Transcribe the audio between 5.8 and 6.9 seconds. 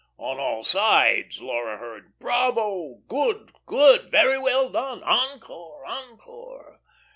Encore!"